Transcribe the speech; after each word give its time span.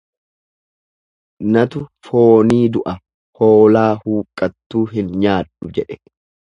Natu 1.57 1.83
foonii 2.09 2.63
du'a 2.79 2.97
hoolaa 3.43 3.87
huqqattuu 4.03 4.87
hin 4.99 5.17
nyaadhu 5.25 5.75
jedhe. 5.79 6.05